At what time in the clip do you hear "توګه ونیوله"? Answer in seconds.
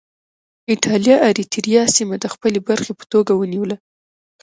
3.13-3.75